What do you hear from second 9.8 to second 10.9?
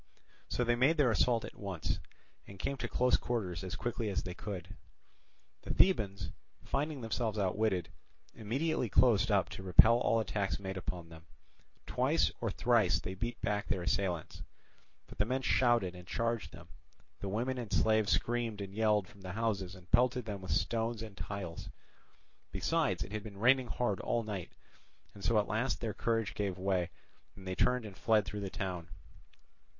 all attacks made